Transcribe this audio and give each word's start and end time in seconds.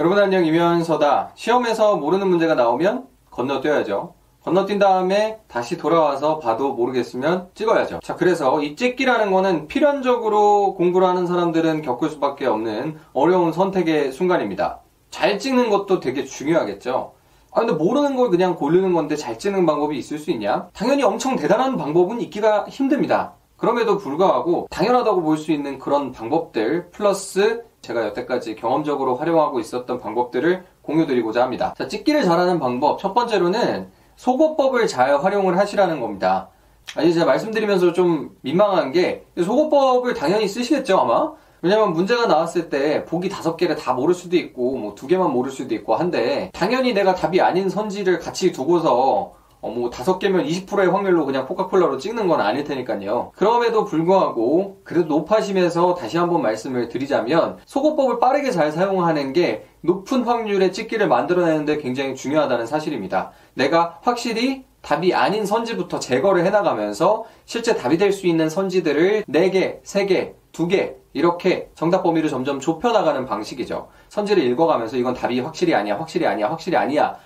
여러분 0.00 0.18
안녕 0.18 0.46
이면서다. 0.46 1.32
시험에서 1.34 1.96
모르는 1.96 2.26
문제가 2.26 2.54
나오면 2.54 3.06
건너뛰어야죠. 3.30 4.14
건너뛴 4.42 4.78
다음에 4.78 5.38
다시 5.46 5.76
돌아와서 5.76 6.38
봐도 6.38 6.72
모르겠으면 6.72 7.50
찍어야죠. 7.52 8.00
자, 8.02 8.16
그래서 8.16 8.62
이 8.62 8.76
찍기라는 8.76 9.30
거는 9.30 9.68
필연적으로 9.68 10.72
공부를 10.76 11.06
하는 11.06 11.26
사람들은 11.26 11.82
겪을 11.82 12.08
수밖에 12.08 12.46
없는 12.46 12.96
어려운 13.12 13.52
선택의 13.52 14.12
순간입니다. 14.12 14.80
잘 15.10 15.38
찍는 15.38 15.68
것도 15.68 16.00
되게 16.00 16.24
중요하겠죠. 16.24 17.12
아, 17.52 17.60
근데 17.60 17.74
모르는 17.74 18.16
걸 18.16 18.30
그냥 18.30 18.56
고르는 18.56 18.94
건데 18.94 19.16
잘 19.16 19.38
찍는 19.38 19.66
방법이 19.66 19.98
있을 19.98 20.18
수 20.18 20.30
있냐? 20.30 20.70
당연히 20.72 21.02
엄청 21.02 21.36
대단한 21.36 21.76
방법은 21.76 22.22
있기가 22.22 22.64
힘듭니다. 22.70 23.34
그럼에도 23.58 23.98
불구하고 23.98 24.66
당연하다고 24.70 25.20
볼 25.20 25.36
수 25.36 25.52
있는 25.52 25.78
그런 25.78 26.10
방법들 26.10 26.88
플러스 26.88 27.64
제가 27.82 28.04
여태까지 28.06 28.56
경험적으로 28.56 29.16
활용하고 29.16 29.58
있었던 29.60 30.00
방법들을 30.00 30.64
공유드리고자 30.82 31.42
합니다. 31.42 31.74
자, 31.76 31.88
찍기를 31.88 32.24
잘하는 32.24 32.60
방법. 32.60 32.98
첫 32.98 33.14
번째로는 33.14 33.88
속어법을 34.16 34.86
잘 34.86 35.16
활용을 35.22 35.58
하시라는 35.58 36.00
겁니다. 36.00 36.48
아니, 36.94 37.12
제가 37.14 37.26
말씀드리면서 37.26 37.92
좀 37.92 38.36
민망한 38.42 38.92
게 38.92 39.24
속어법을 39.42 40.14
당연히 40.14 40.46
쓰시겠죠, 40.46 40.98
아마? 40.98 41.32
왜냐면 41.62 41.92
문제가 41.92 42.26
나왔을 42.26 42.70
때 42.70 43.04
보기 43.04 43.28
다섯 43.28 43.56
개를 43.56 43.76
다 43.76 43.92
모를 43.92 44.14
수도 44.14 44.36
있고, 44.36 44.76
뭐 44.76 44.94
두 44.94 45.06
개만 45.06 45.30
모를 45.30 45.50
수도 45.50 45.74
있고 45.74 45.94
한데, 45.94 46.50
당연히 46.52 46.92
내가 46.92 47.14
답이 47.14 47.40
아닌 47.40 47.68
선지를 47.68 48.18
같이 48.18 48.52
두고서 48.52 49.34
어, 49.62 49.70
뭐 49.70 49.90
다섯 49.90 50.18
개면 50.18 50.46
20%의 50.46 50.88
확률로 50.88 51.26
그냥 51.26 51.46
코카콜라로 51.46 51.98
찍는 51.98 52.28
건 52.28 52.40
아닐 52.40 52.64
테니까요. 52.64 53.32
그럼에도 53.36 53.84
불구하고 53.84 54.78
그래도 54.84 55.06
높아심에서 55.08 55.94
다시 55.94 56.16
한번 56.16 56.42
말씀을 56.42 56.88
드리자면 56.88 57.58
속어법을 57.66 58.18
빠르게 58.20 58.50
잘 58.50 58.72
사용하는 58.72 59.32
게 59.32 59.66
높은 59.82 60.24
확률의 60.24 60.72
찍기를 60.72 61.08
만들어내는데 61.08 61.78
굉장히 61.78 62.14
중요하다는 62.14 62.66
사실입니다. 62.66 63.32
내가 63.54 63.98
확실히 64.02 64.64
답이 64.82 65.12
아닌 65.12 65.44
선지부터 65.44 65.98
제거를 66.00 66.46
해나가면서 66.46 67.24
실제 67.44 67.76
답이 67.76 67.98
될 67.98 68.12
수 68.12 68.26
있는 68.26 68.48
선지들을 68.48 69.24
4개, 69.28 69.82
3개, 69.82 70.32
2개 70.52 70.94
이렇게 71.12 71.68
정답 71.74 72.02
범위를 72.02 72.30
점점 72.30 72.60
좁혀나가는 72.60 73.26
방식이죠. 73.26 73.88
선지를 74.08 74.42
읽어가면서 74.44 74.96
이건 74.96 75.12
답이 75.12 75.40
확실히 75.40 75.74
아니야, 75.74 75.98
확실히 75.98 76.26
아니야, 76.26 76.48
확실히 76.48 76.78
아니야 76.78 77.16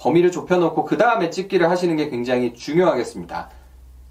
범위를 0.00 0.32
좁혀놓고 0.32 0.84
그 0.84 0.96
다음에 0.96 1.30
찍기를 1.30 1.70
하시는 1.70 1.94
게 1.96 2.08
굉장히 2.08 2.54
중요하겠습니다. 2.54 3.50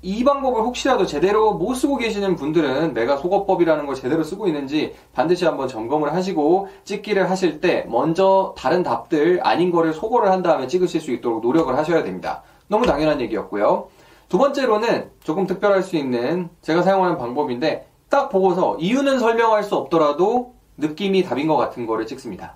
이 0.02 0.24
방법을 0.24 0.62
혹시라도 0.62 1.06
제대로 1.06 1.54
못 1.54 1.74
쓰고 1.74 1.98
계시는 1.98 2.38
분들은 2.38 2.94
내가 2.94 3.18
속어법이라는 3.18 3.86
걸 3.86 3.96
제대로 3.96 4.24
쓰고 4.24 4.48
있는지 4.48 4.94
반드시 5.14 5.44
한번 5.44 5.68
점검을 5.68 6.14
하시고 6.14 6.70
찍기를 6.86 7.30
하실 7.30 7.60
때 7.60 7.86
먼저 7.90 8.56
다른 8.58 8.82
답들 8.82 9.42
아닌 9.44 9.72
거를 9.72 9.94
소거를 9.94 10.32
한 10.32 10.42
다음에 10.42 10.68
찍으실 10.68 11.02
수 11.02 11.12
있도록 11.12 11.42
노력을 11.42 11.76
하셔야 11.76 12.04
됩니다. 12.04 12.44
너무 12.68 12.86
당연한 12.86 13.20
얘기였고요. 13.20 13.90
두 14.30 14.38
번째로는 14.38 15.10
조금 15.22 15.48
특별할 15.48 15.84
수 15.84 15.98
있는 15.98 16.50
제가 16.62 16.82
사용하는 16.84 17.18
방법인데 17.18 17.88
딱 18.10 18.30
보고서 18.30 18.78
이유는 18.80 19.20
설명할 19.20 19.64
수 19.64 19.76
없더라도 19.76 20.54
느낌이 20.78 21.24
답인 21.24 21.48
것 21.48 21.58
같은 21.58 21.86
거를 21.86 22.08
찍습니다. 22.08 22.56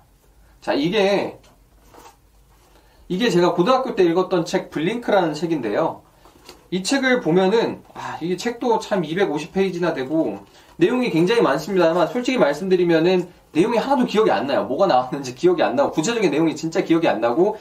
자, 0.62 0.72
이게 0.72 1.38
이게 3.14 3.30
제가 3.30 3.54
고등학교 3.54 3.94
때 3.94 4.02
읽었던 4.02 4.44
책 4.44 4.70
블링크라는 4.70 5.34
책인데요. 5.34 6.02
이 6.72 6.82
책을 6.82 7.20
보면은 7.20 7.80
아, 7.94 8.18
이게 8.20 8.36
책도 8.36 8.80
참 8.80 9.02
250페이지나 9.02 9.94
되고 9.94 10.40
내용이 10.78 11.10
굉장히 11.10 11.40
많습니다만 11.40 12.08
솔직히 12.08 12.38
말씀드리면은 12.38 13.28
내용이 13.52 13.78
하나도 13.78 14.06
기억이 14.06 14.32
안 14.32 14.48
나요. 14.48 14.64
뭐가 14.64 14.88
나왔는지 14.88 15.36
기억이 15.36 15.62
안 15.62 15.76
나고 15.76 15.92
구체적인 15.92 16.28
내용이 16.28 16.56
진짜 16.56 16.82
기억이 16.82 17.06
안 17.06 17.20
나고 17.20 17.56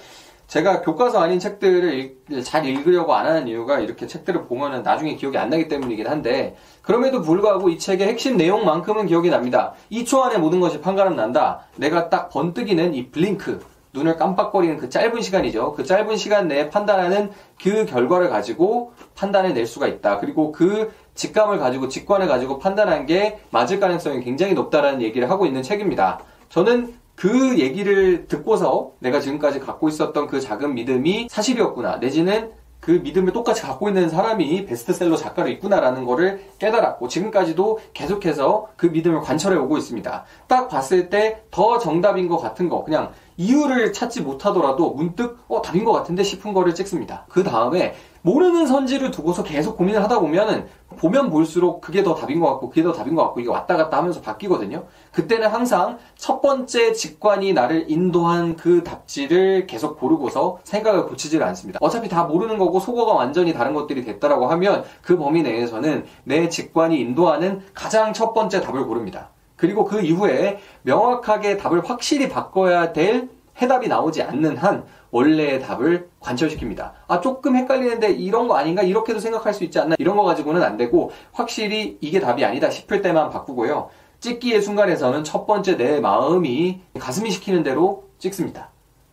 제가 0.48 0.82
교과서 0.82 1.20
아닌 1.20 1.38
책들을 1.38 1.94
읽, 2.00 2.44
잘 2.44 2.66
읽으려고 2.66 3.14
안 3.14 3.28
하는 3.28 3.48
이유가 3.48 3.80
이렇게 3.80 4.08
책들을 4.08 4.48
보면은 4.48 4.82
나중에 4.82 5.16
기억이 5.16 5.38
안 5.38 5.52
나기 5.52 5.68
때문이긴 5.68 6.08
한데 6.08 6.56
그럼에도 6.82 7.22
불구하고 7.22 7.70
이 7.70 7.78
책의 7.78 8.08
핵심 8.08 8.38
내용만큼은 8.38 9.06
기억이 9.06 9.30
납니다. 9.30 9.74
2초 9.92 10.22
안에 10.22 10.40
모든 10.40 10.60
것이 10.60 10.82
판가름 10.82 11.16
난다. 11.16 11.68
내가 11.76 12.10
딱 12.10 12.30
번뜩이는 12.30 12.96
이 12.96 13.12
블링크 13.12 13.60
눈을 13.94 14.18
깜빡거리는 14.18 14.78
그 14.78 14.90
짧은 14.90 15.22
시간이죠. 15.22 15.74
그 15.74 15.84
짧은 15.84 16.18
시간 16.18 16.48
내에 16.48 16.70
판단하는 16.70 17.32
그 17.62 17.86
결과를 17.86 18.30
가지고 18.30 18.94
판단을 19.16 19.54
낼 19.54 19.68
수가 19.68 19.88
있다. 19.88 20.20
그리고 20.20 20.52
그 20.52 20.92
직감을 21.14 21.60
가지고 21.60 21.88
직관을 21.88 22.28
가지고 22.28 22.58
판단한 22.58 23.06
게 23.06 23.40
맞을 23.52 23.80
가능성이 23.80 24.24
굉장히 24.24 24.54
높다라는 24.56 25.02
얘기를 25.02 25.30
하고 25.30 25.46
있는 25.46 25.62
책입니다. 25.62 26.20
저는 26.50 26.96
그 27.16 27.60
얘기를 27.60 28.28
듣고서 28.28 28.94
내가 29.00 29.20
지금까지 29.20 29.60
갖고 29.60 29.88
있었던 29.88 30.26
그 30.28 30.42
작은 30.42 30.74
믿음이 30.74 31.28
사실이었구나. 31.30 31.98
내지는 31.98 32.52
그 32.80 32.92
믿음을 32.92 33.32
똑같이 33.32 33.62
갖고 33.62 33.88
있는 33.88 34.10
사람이 34.10 34.66
베스트셀러 34.66 35.16
작가로 35.16 35.48
있구나라는 35.52 36.04
거를 36.04 36.44
깨달았고 36.60 37.08
지금까지도 37.08 37.80
계속해서 37.94 38.68
그 38.76 38.88
믿음을 38.88 39.22
관철해 39.22 39.56
오고 39.58 39.78
있습니다. 39.78 40.26
딱 40.48 40.68
봤을 40.68 41.10
때 41.10 41.44
더 41.50 41.78
정답인 41.78 42.28
것 42.28 42.40
같은 42.40 42.68
거 42.68 42.84
그냥 42.84 43.12
이유를 43.38 43.94
찾지 43.94 44.22
못하더라도 44.22 44.92
문득 44.92 45.40
어 45.48 45.62
답인 45.62 45.84
것 45.84 45.92
같은데 45.92 46.24
싶은 46.24 46.54
거를 46.54 46.76
찍습니다. 46.76 47.26
그 47.30 47.44
다음에 47.44 47.96
모르는 48.24 48.68
선지를 48.68 49.12
두고서 49.12 49.44
계속 49.44 49.78
고민을 49.78 50.02
하다 50.04 50.20
보면은 50.20 50.66
보면 50.98 51.30
볼수록 51.30 51.82
그게 51.82 52.04
더 52.04 52.16
답인 52.16 52.40
것 52.40 52.50
같고 52.52 52.70
그게 52.70 52.82
더 52.82 52.94
답인 52.94 53.16
것 53.16 53.24
같고 53.24 53.42
이게 53.42 53.50
왔다 53.50 53.76
갔다 53.76 53.98
하면서 53.98 54.22
바뀌거든요. 54.22 54.86
그때는 55.12 55.50
항상 55.50 55.98
첫 56.16 56.42
번째 56.42 56.94
직관이 56.94 57.52
나를 57.52 57.86
인도한 57.90 58.56
그 58.56 58.84
답지를 58.84 59.68
계속 59.68 60.00
고르고서 60.00 60.60
생각을 60.64 61.06
고치지를 61.08 61.46
않습니다. 61.48 61.80
어차피 61.82 62.08
다 62.08 62.24
모르는 62.24 62.58
거고 62.58 62.80
속어가 62.80 63.14
완전히 63.14 63.54
다른 63.54 63.74
것들이 63.74 64.06
됐다라고 64.06 64.48
하면 64.48 64.84
그 65.02 65.18
범위 65.18 65.44
내에서는 65.44 66.06
내 66.24 66.48
직관이 66.48 67.00
인도하는 67.00 67.62
가장 67.74 68.14
첫 68.14 68.34
번째 68.34 68.62
답을 68.62 68.86
고릅니다. 68.86 69.32
그리고 69.56 69.86
그 69.86 70.02
이후에 70.02 70.60
명확하게 70.84 71.58
답을 71.58 71.88
확실히 71.88 72.30
바꿔야 72.30 72.94
될 72.94 73.30
해답이 73.62 73.88
나오지 73.88 74.24
않는 74.24 74.58
한 74.58 74.86
원래의 75.12 75.62
답을 75.62 76.10
관철시킵니다. 76.20 76.92
아, 77.08 77.22
조금 77.22 77.56
헷갈리는데 77.56 78.12
이런 78.12 78.48
거 78.48 78.56
아닌가? 78.56 78.82
이렇게도 78.82 79.20
생각할 79.20 79.54
수 79.54 79.64
있지 79.64 79.80
않나? 79.80 79.96
이런 80.00 80.18
거 80.18 80.24
가지고는 80.24 80.64
안 80.64 80.76
되고 80.76 81.12
확실히 81.32 81.98
이게 82.02 82.20
답이 82.20 82.44
아니다 82.44 82.70
싶을 82.70 83.02
때만 83.02 83.30
바꾸고요. 83.30 83.90
찍기의 84.22 84.62
순간에서는 84.62 85.24
첫 85.24 85.46
번째 85.46 85.78
내 85.78 86.00
마음이 86.00 86.82
가슴이 87.00 87.30
시키는 87.30 87.62
대로 87.62 88.06
찍습니다. 88.18 88.70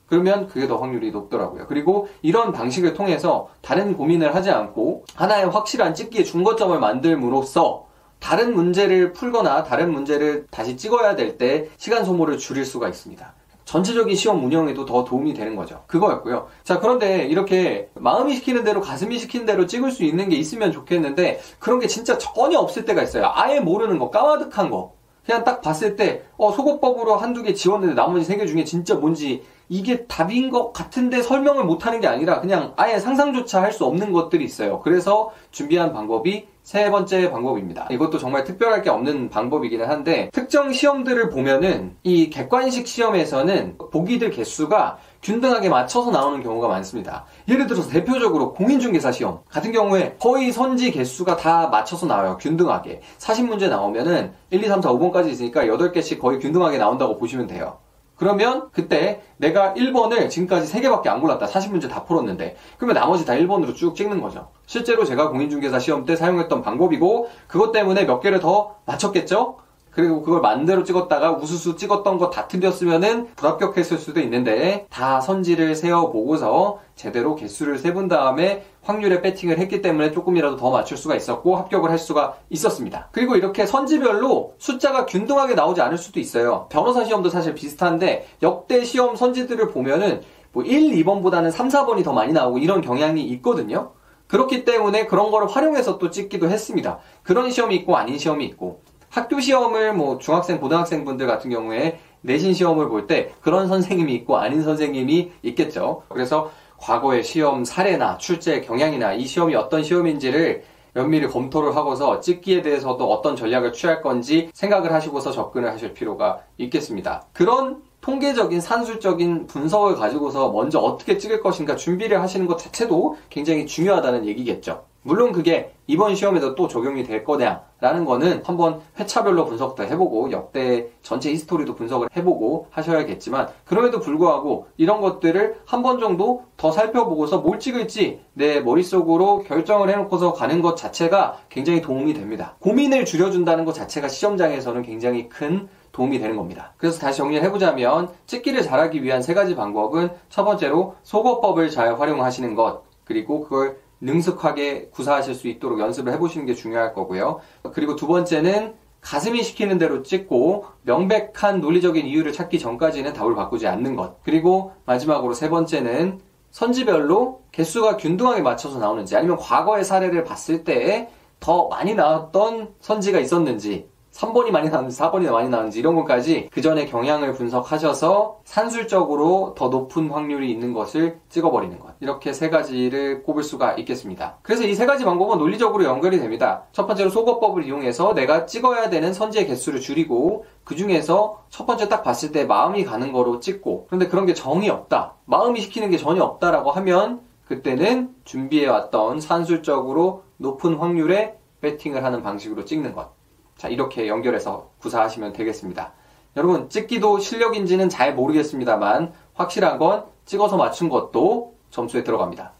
그러면 0.06 0.48
그게 0.48 0.66
더 0.66 0.76
확률이 0.76 1.10
높더라고요. 1.10 1.66
그리고 1.68 2.08
이런 2.22 2.52
방식을 2.52 2.94
통해서 2.94 3.48
다른 3.60 3.96
고민을 3.96 4.34
하지 4.34 4.50
않고 4.50 5.04
하나의 5.14 5.50
확실한 5.50 5.94
찍기의 5.94 6.24
중거점을 6.24 6.78
만들므로써 6.78 7.86
다른 8.20 8.54
문제를 8.54 9.12
풀거나 9.12 9.64
다른 9.64 9.90
문제를 9.92 10.46
다시 10.50 10.76
찍어야 10.76 11.16
될 11.16 11.38
때 11.38 11.68
시간 11.78 12.04
소모를 12.04 12.38
줄일 12.38 12.64
수가 12.64 12.88
있습니다. 12.88 13.34
전체적인 13.64 14.16
시험 14.16 14.44
운영에도 14.44 14.84
더 14.84 15.04
도움이 15.04 15.32
되는 15.32 15.54
거죠. 15.54 15.84
그거였고요. 15.86 16.48
자, 16.64 16.80
그런데 16.80 17.24
이렇게 17.26 17.88
마음이 17.94 18.34
시키는 18.34 18.64
대로 18.64 18.80
가슴이 18.80 19.16
시키는 19.18 19.46
대로 19.46 19.66
찍을 19.66 19.92
수 19.92 20.02
있는 20.02 20.28
게 20.28 20.36
있으면 20.36 20.72
좋겠는데 20.72 21.40
그런 21.60 21.78
게 21.78 21.86
진짜 21.86 22.18
전혀 22.18 22.58
없을 22.58 22.84
때가 22.84 23.02
있어요. 23.02 23.30
아예 23.32 23.60
모르는 23.60 23.98
거, 24.00 24.10
까마득한 24.10 24.70
거. 24.70 24.94
그냥 25.24 25.44
딱 25.44 25.60
봤을 25.62 25.96
때, 25.96 26.22
어, 26.36 26.50
속어법으로 26.52 27.16
한두 27.16 27.42
개 27.42 27.52
지웠는데 27.54 27.94
나머지 27.94 28.24
세 28.24 28.36
개 28.36 28.46
중에 28.46 28.64
진짜 28.64 28.94
뭔지 28.94 29.42
이게 29.68 30.04
답인 30.06 30.50
것 30.50 30.72
같은데 30.72 31.22
설명을 31.22 31.62
못 31.64 31.86
하는 31.86 32.00
게 32.00 32.08
아니라 32.08 32.40
그냥 32.40 32.72
아예 32.76 32.98
상상조차 32.98 33.62
할 33.62 33.72
수 33.72 33.84
없는 33.84 34.10
것들이 34.12 34.44
있어요. 34.44 34.80
그래서 34.80 35.30
준비한 35.52 35.92
방법이 35.92 36.48
세 36.64 36.90
번째 36.90 37.30
방법입니다. 37.30 37.86
이것도 37.90 38.18
정말 38.18 38.42
특별할 38.44 38.82
게 38.82 38.90
없는 38.90 39.28
방법이기는 39.30 39.86
한데 39.88 40.28
특정 40.32 40.72
시험들을 40.72 41.30
보면은 41.30 41.94
이 42.02 42.30
객관식 42.30 42.88
시험에서는 42.88 43.78
보기들 43.92 44.30
개수가 44.30 44.98
균등하게 45.22 45.68
맞춰서 45.68 46.10
나오는 46.10 46.42
경우가 46.42 46.68
많습니다. 46.68 47.26
예를 47.48 47.66
들어서 47.66 47.90
대표적으로 47.90 48.54
공인중개사 48.54 49.12
시험 49.12 49.40
같은 49.50 49.72
경우에 49.72 50.16
거의 50.18 50.50
선지 50.50 50.90
개수가 50.90 51.36
다 51.36 51.68
맞춰서 51.68 52.06
나와요. 52.06 52.38
균등하게. 52.40 53.02
40문제 53.18 53.68
나오면은 53.68 54.32
1, 54.50 54.64
2, 54.64 54.68
3, 54.68 54.80
4, 54.80 54.90
5번까지 54.92 55.28
있으니까 55.28 55.64
8개씩 55.64 56.18
거의 56.18 56.38
균등하게 56.38 56.78
나온다고 56.78 57.16
보시면 57.18 57.46
돼요. 57.46 57.78
그러면 58.16 58.68
그때 58.72 59.22
내가 59.38 59.72
1번을 59.74 60.28
지금까지 60.28 60.70
3개밖에 60.70 61.08
안 61.08 61.20
골랐다. 61.20 61.46
40문제 61.46 61.88
다 61.88 62.04
풀었는데. 62.04 62.56
그러면 62.76 62.94
나머지 62.94 63.24
다 63.24 63.32
1번으로 63.32 63.74
쭉 63.74 63.96
찍는 63.96 64.20
거죠. 64.20 64.48
실제로 64.66 65.06
제가 65.06 65.30
공인중개사 65.30 65.78
시험 65.78 66.04
때 66.04 66.16
사용했던 66.16 66.60
방법이고 66.60 67.30
그것 67.46 67.72
때문에 67.72 68.04
몇 68.04 68.20
개를 68.20 68.40
더 68.40 68.76
맞췄겠죠? 68.84 69.56
그리고 69.90 70.22
그걸 70.22 70.40
만대로 70.40 70.84
찍었다가 70.84 71.32
우수수 71.32 71.76
찍었던 71.76 72.18
거 72.18 72.30
다 72.30 72.46
틀렸으면은 72.46 73.34
불합격했을 73.34 73.98
수도 73.98 74.20
있는데 74.20 74.86
다 74.88 75.20
선지를 75.20 75.74
세어보고서 75.74 76.78
제대로 76.94 77.34
개수를 77.34 77.78
세본 77.78 78.08
다음에 78.08 78.64
확률에 78.82 79.20
배팅을 79.20 79.58
했기 79.58 79.82
때문에 79.82 80.12
조금이라도 80.12 80.56
더 80.56 80.70
맞출 80.70 80.96
수가 80.96 81.16
있었고 81.16 81.56
합격을 81.56 81.90
할 81.90 81.98
수가 81.98 82.36
있었습니다. 82.50 83.08
그리고 83.12 83.36
이렇게 83.36 83.66
선지별로 83.66 84.54
숫자가 84.58 85.06
균등하게 85.06 85.54
나오지 85.54 85.80
않을 85.80 85.98
수도 85.98 86.20
있어요. 86.20 86.66
변호사 86.70 87.04
시험도 87.04 87.28
사실 87.30 87.54
비슷한데 87.54 88.28
역대 88.42 88.84
시험 88.84 89.16
선지들을 89.16 89.68
보면은 89.68 90.22
뭐 90.52 90.62
1, 90.62 90.92
2번보다는 91.04 91.50
3, 91.50 91.68
4번이 91.68 92.04
더 92.04 92.12
많이 92.12 92.32
나오고 92.32 92.58
이런 92.58 92.80
경향이 92.80 93.22
있거든요. 93.24 93.92
그렇기 94.28 94.64
때문에 94.64 95.06
그런 95.06 95.30
거를 95.32 95.48
활용해서 95.48 95.98
또 95.98 96.10
찍기도 96.10 96.48
했습니다. 96.48 96.98
그런 97.24 97.50
시험이 97.50 97.74
있고 97.76 97.96
아닌 97.96 98.16
시험이 98.18 98.44
있고 98.46 98.82
학교 99.10 99.40
시험을 99.40 99.92
뭐 99.92 100.18
중학생, 100.18 100.60
고등학생 100.60 101.04
분들 101.04 101.26
같은 101.26 101.50
경우에 101.50 101.98
내신 102.22 102.54
시험을 102.54 102.88
볼 102.88 103.06
때 103.06 103.32
그런 103.40 103.66
선생님이 103.66 104.14
있고 104.14 104.36
아닌 104.38 104.62
선생님이 104.62 105.32
있겠죠. 105.42 106.02
그래서 106.08 106.50
과거의 106.78 107.22
시험 107.24 107.64
사례나 107.64 108.18
출제 108.18 108.62
경향이나 108.62 109.12
이 109.14 109.26
시험이 109.26 109.54
어떤 109.56 109.82
시험인지를 109.82 110.62
면밀히 110.94 111.28
검토를 111.28 111.76
하고서 111.76 112.20
찍기에 112.20 112.62
대해서도 112.62 113.10
어떤 113.10 113.36
전략을 113.36 113.72
취할 113.72 114.02
건지 114.02 114.50
생각을 114.54 114.92
하시고서 114.92 115.30
접근을 115.30 115.70
하실 115.70 115.92
필요가 115.92 116.40
있겠습니다. 116.58 117.26
그런 117.32 117.82
통계적인 118.00 118.60
산술적인 118.60 119.46
분석을 119.46 119.96
가지고서 119.96 120.50
먼저 120.50 120.78
어떻게 120.78 121.18
찍을 121.18 121.42
것인가 121.42 121.76
준비를 121.76 122.20
하시는 122.20 122.46
것 122.46 122.58
자체도 122.58 123.16
굉장히 123.28 123.66
중요하다는 123.66 124.26
얘기겠죠. 124.26 124.84
물론 125.02 125.32
그게 125.32 125.72
이번 125.86 126.14
시험에도 126.14 126.54
또 126.54 126.68
적용이 126.68 127.04
될 127.04 127.24
거냐라는 127.24 128.04
거는 128.04 128.42
한번 128.44 128.80
회차별로 128.98 129.46
분석도 129.46 129.82
해보고 129.84 130.30
역대 130.30 130.88
전체 131.02 131.30
히스토리도 131.30 131.74
분석을 131.74 132.08
해보고 132.14 132.66
하셔야겠지만 132.70 133.48
그럼에도 133.64 133.98
불구하고 134.00 134.66
이런 134.76 135.00
것들을 135.00 135.60
한 135.64 135.80
번 135.80 135.98
정도 135.98 136.44
더 136.58 136.70
살펴보고서 136.70 137.38
뭘 137.38 137.58
찍을지 137.58 138.20
내 138.34 138.60
머릿속으로 138.60 139.44
결정을 139.44 139.88
해놓고서 139.88 140.34
가는 140.34 140.60
것 140.60 140.76
자체가 140.76 141.38
굉장히 141.48 141.80
도움이 141.80 142.12
됩니다. 142.12 142.56
고민을 142.60 143.06
줄여준다는 143.06 143.64
것 143.64 143.72
자체가 143.72 144.08
시험장에서는 144.08 144.82
굉장히 144.82 145.30
큰 145.30 145.68
도움이 145.92 146.18
되는 146.18 146.36
겁니다. 146.36 146.74
그래서 146.76 147.00
다시 147.00 147.16
정리를 147.16 147.42
해보자면 147.46 148.10
찍기를 148.26 148.62
잘하기 148.62 149.02
위한 149.02 149.22
세 149.22 149.32
가지 149.32 149.56
방법은 149.56 150.10
첫 150.28 150.44
번째로 150.44 150.96
속어법을 151.02 151.70
잘 151.70 151.98
활용하시는 151.98 152.54
것 152.54 152.82
그리고 153.04 153.40
그걸 153.40 153.78
능숙하게 154.00 154.88
구사하실 154.90 155.34
수 155.34 155.48
있도록 155.48 155.80
연습을 155.80 156.12
해보시는 156.14 156.46
게 156.46 156.54
중요할 156.54 156.94
거고요. 156.94 157.40
그리고 157.72 157.96
두 157.96 158.06
번째는 158.06 158.74
가슴이 159.00 159.42
시키는 159.42 159.78
대로 159.78 160.02
찍고 160.02 160.66
명백한 160.82 161.60
논리적인 161.60 162.06
이유를 162.06 162.32
찾기 162.32 162.58
전까지는 162.58 163.12
답을 163.12 163.34
바꾸지 163.34 163.66
않는 163.66 163.96
것. 163.96 164.22
그리고 164.22 164.72
마지막으로 164.84 165.34
세 165.34 165.48
번째는 165.48 166.20
선지별로 166.50 167.42
개수가 167.52 167.96
균등하게 167.96 168.42
맞춰서 168.42 168.78
나오는지 168.78 169.16
아니면 169.16 169.36
과거의 169.36 169.84
사례를 169.84 170.24
봤을 170.24 170.64
때 170.64 171.10
더 171.40 171.68
많이 171.68 171.94
나왔던 171.94 172.74
선지가 172.80 173.18
있었는지 173.18 173.88
3번이 174.12 174.50
많이 174.50 174.68
나왔는지 174.68 174.98
4번이 175.00 175.30
많이 175.30 175.48
나왔는지 175.48 175.78
이런 175.78 175.94
것까지 175.94 176.48
그 176.52 176.60
전에 176.60 176.86
경향을 176.86 177.32
분석하셔서 177.32 178.40
산술적으로 178.44 179.54
더 179.56 179.68
높은 179.68 180.10
확률이 180.10 180.50
있는 180.50 180.72
것을 180.74 181.20
찍어버리는 181.28 181.78
것. 181.78 181.94
이렇게 182.00 182.32
세 182.32 182.50
가지를 182.50 183.22
꼽을 183.22 183.42
수가 183.42 183.74
있겠습니다. 183.74 184.38
그래서 184.42 184.64
이 184.64 184.74
세 184.74 184.86
가지 184.86 185.04
방법은 185.04 185.38
논리적으로 185.38 185.84
연결이 185.84 186.18
됩니다. 186.18 186.64
첫 186.72 186.86
번째로 186.86 187.10
속어법을 187.10 187.64
이용해서 187.66 188.14
내가 188.14 188.46
찍어야 188.46 188.88
되는 188.90 189.12
선지의 189.12 189.46
개수를 189.46 189.80
줄이고 189.80 190.46
그 190.64 190.74
중에서 190.74 191.44
첫 191.50 191.66
번째 191.66 191.88
딱 191.88 192.02
봤을 192.02 192.32
때 192.32 192.44
마음이 192.44 192.84
가는 192.84 193.12
거로 193.12 193.40
찍고 193.40 193.86
그런데 193.88 194.08
그런 194.08 194.24
게 194.26 194.34
정이 194.34 194.70
없다. 194.70 195.14
마음이 195.26 195.60
시키는 195.60 195.90
게 195.90 195.98
전혀 195.98 196.22
없다라고 196.24 196.70
하면 196.72 197.20
그때는 197.46 198.14
준비해왔던 198.24 199.20
산술적으로 199.20 200.24
높은 200.38 200.76
확률의 200.76 201.34
배팅을 201.60 202.04
하는 202.04 202.22
방식으로 202.22 202.64
찍는 202.64 202.94
것. 202.94 203.19
자, 203.60 203.68
이렇게 203.68 204.08
연결해서 204.08 204.70
구사하시면 204.78 205.34
되겠습니다. 205.34 205.92
여러분, 206.34 206.70
찍기도 206.70 207.18
실력인지는 207.18 207.90
잘 207.90 208.14
모르겠습니다만, 208.14 209.12
확실한 209.34 209.76
건 209.76 210.06
찍어서 210.24 210.56
맞춘 210.56 210.88
것도 210.88 211.56
점수에 211.68 212.02
들어갑니다. 212.02 212.54